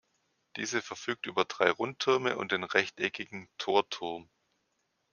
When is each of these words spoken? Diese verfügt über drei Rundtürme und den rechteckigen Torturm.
Diese 0.55 0.81
verfügt 0.81 1.27
über 1.27 1.45
drei 1.45 1.69
Rundtürme 1.69 2.35
und 2.35 2.51
den 2.51 2.63
rechteckigen 2.63 3.47
Torturm. 3.59 4.31